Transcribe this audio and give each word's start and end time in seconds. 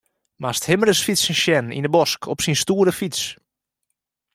Moatst 0.41 0.67
him 0.69 0.83
ris 0.85 1.01
fytsen 1.05 1.37
sjen 1.41 1.67
yn 1.77 1.87
'e 1.87 1.93
bosk 1.95 2.21
op 2.31 2.39
syn 2.41 2.59
stoere 2.61 2.93
fyts. 2.99 3.21